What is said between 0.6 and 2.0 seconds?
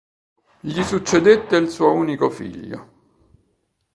Gli succedette il suo